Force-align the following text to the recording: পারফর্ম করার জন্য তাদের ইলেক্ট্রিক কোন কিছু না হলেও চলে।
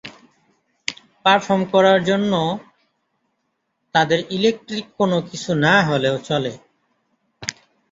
পারফর্ম 1.25 1.61
করার 1.73 1.99
জন্য 2.03 2.33
তাদের 3.95 4.19
ইলেক্ট্রিক 4.29 4.85
কোন 4.97 5.11
কিছু 5.29 5.51
না 5.65 5.73
হলেও 5.81 6.15
চলে। 6.27 6.53